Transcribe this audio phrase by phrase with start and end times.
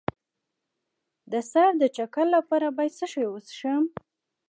[1.31, 3.83] د سر د چکر لپاره باید څه شی وڅښم؟